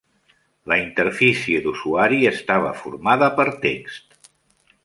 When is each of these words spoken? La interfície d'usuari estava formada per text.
La 0.71 0.77
interfície 0.83 1.59
d'usuari 1.67 2.19
estava 2.31 2.75
formada 2.83 3.31
per 3.41 3.49
text. 3.67 4.33